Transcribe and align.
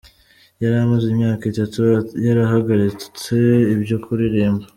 Yari 0.61 0.75
amaze 0.85 1.05
imyaka 1.09 1.43
atatu 1.51 1.81
yarahagaritse 2.25 3.37
ibyo 3.73 3.97
kuririmba. 4.03 4.65